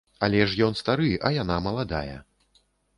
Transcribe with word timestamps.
Але 0.27 0.39
ж 0.53 0.65
ён 0.69 0.79
стары, 0.81 1.11
а 1.29 1.33
яна 1.37 1.61
маладая. 1.69 2.17